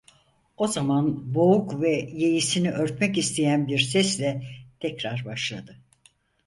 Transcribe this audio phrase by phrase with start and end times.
[0.57, 4.43] O zaman boğuk ve yeisini örtmek isteyen bir sesle
[4.79, 5.77] tekrar başladı.